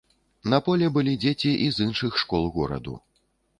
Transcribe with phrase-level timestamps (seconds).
[0.53, 2.99] На полі былі дзеці і з іншых школ гораду.